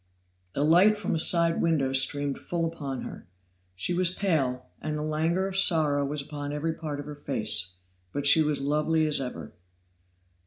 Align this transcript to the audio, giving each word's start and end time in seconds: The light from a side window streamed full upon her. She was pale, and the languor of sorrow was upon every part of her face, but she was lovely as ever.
The 0.53 0.63
light 0.63 0.97
from 0.97 1.13
a 1.13 1.19
side 1.19 1.61
window 1.61 1.93
streamed 1.93 2.39
full 2.39 2.65
upon 2.65 3.01
her. 3.03 3.27
She 3.75 3.93
was 3.93 4.09
pale, 4.11 4.65
and 4.81 4.97
the 4.97 5.03
languor 5.03 5.45
of 5.45 5.57
sorrow 5.57 6.03
was 6.03 6.23
upon 6.23 6.51
every 6.51 6.73
part 6.73 6.99
of 6.99 7.05
her 7.05 7.13
face, 7.13 7.73
but 8.11 8.25
she 8.25 8.41
was 8.41 8.61
lovely 8.61 9.05
as 9.05 9.21
ever. 9.21 9.53